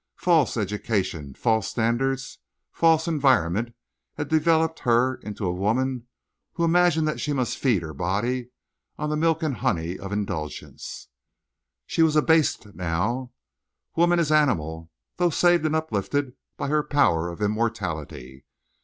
[0.17, 2.39] False education, false standards,
[2.71, 3.75] false environment
[4.15, 6.07] had developed her into a woman
[6.53, 8.49] who imagined she must feed her body
[8.97, 11.07] on the milk and honey of indulgence.
[11.85, 18.43] She was abased now—woman as animal, though saved and uplifted by her power of immortality.